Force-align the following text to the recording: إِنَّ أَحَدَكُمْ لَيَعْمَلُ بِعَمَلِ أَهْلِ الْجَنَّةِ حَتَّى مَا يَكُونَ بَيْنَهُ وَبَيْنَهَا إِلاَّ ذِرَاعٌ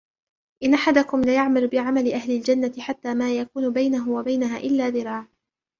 إِنَّ 0.63 0.73
أَحَدَكُمْ 0.73 1.21
لَيَعْمَلُ 1.21 1.67
بِعَمَلِ 1.67 2.13
أَهْلِ 2.13 2.31
الْجَنَّةِ 2.31 2.73
حَتَّى 2.79 3.13
مَا 3.13 3.31
يَكُونَ 3.35 3.73
بَيْنَهُ 3.73 4.09
وَبَيْنَهَا 4.11 4.57
إِلاَّ 4.57 4.89
ذِرَاعٌ 4.93 5.27